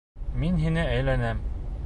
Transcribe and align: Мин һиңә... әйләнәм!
Мин 0.43 0.57
һиңә... 0.63 0.87
әйләнәм! 0.95 1.47